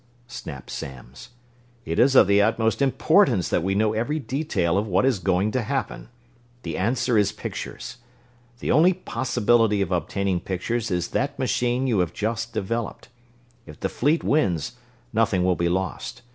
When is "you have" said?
11.85-12.13